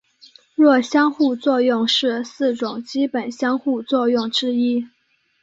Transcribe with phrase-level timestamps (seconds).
[0.55, 4.87] 弱相互作用是四种基本相互作用之一。